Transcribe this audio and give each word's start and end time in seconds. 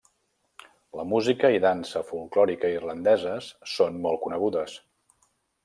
La 0.99 1.03
música 1.11 1.51
i 1.57 1.59
dansa 1.65 2.03
folklòrica 2.09 2.73
irlandeses 2.79 3.53
són 3.75 4.03
molt 4.07 4.25
conegudes. 4.27 4.83